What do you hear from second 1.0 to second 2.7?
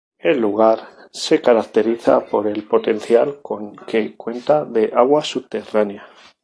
se caracteriza por el